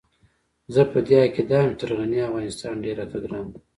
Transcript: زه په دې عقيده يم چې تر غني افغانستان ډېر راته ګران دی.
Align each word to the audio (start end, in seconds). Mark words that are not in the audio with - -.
زه 0.73 0.81
په 0.91 0.99
دې 1.07 1.15
عقيده 1.25 1.57
يم 1.63 1.71
چې 1.73 1.77
تر 1.81 1.89
غني 1.99 2.19
افغانستان 2.27 2.73
ډېر 2.83 2.95
راته 3.01 3.17
ګران 3.23 3.45
دی. 3.51 3.59